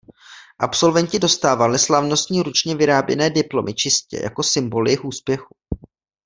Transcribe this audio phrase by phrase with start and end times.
[0.59, 5.55] Absolventi dostávali slavnostní ručně vyráběné diplomy čistě jako symboly jejich úspěchu.